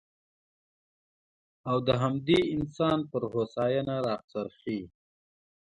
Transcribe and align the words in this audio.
او 1.69 1.77
د 1.87 1.89
همدې 2.01 2.39
انسان 2.55 2.99
پر 3.11 3.23
هوساینه 3.33 3.95
راڅرخي. 4.07 4.79